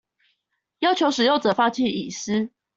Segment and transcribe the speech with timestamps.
[0.79, 2.49] 要求使用者放棄隱私